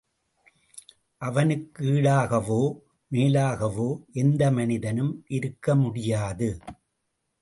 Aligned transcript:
அவனுக்கு 1.17 1.85
ஈடாகவோ, 1.91 2.61
மேலாகவோ 3.11 3.89
எந்த 4.13 4.51
மனிதனும் 4.51 5.25
இருக்க 5.27 5.75
முடியாது. 5.75 6.49